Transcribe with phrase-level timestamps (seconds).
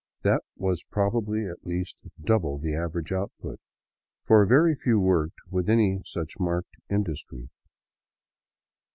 [0.23, 3.59] That was probably at least double the average output,
[4.23, 7.49] for very few worked with any such marked in dustry.